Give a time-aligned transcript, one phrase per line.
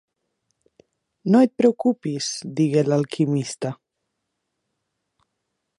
[1.33, 3.75] "No et preocupis", digué l'alquimista.